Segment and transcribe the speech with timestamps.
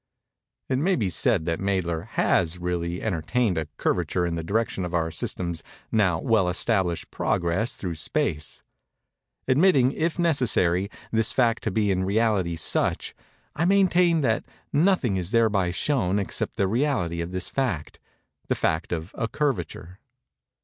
[0.67, 4.95] It may be said that Mädler has really ascertained a curvature in the direction of
[4.95, 8.63] our system's now well established progress through Space.
[9.47, 13.13] Admitting, if necessary, this fact to be in reality such,
[13.55, 14.43] I maintain that
[14.73, 19.99] nothing is thereby shown except the reality of this fact—the fact of a curvature.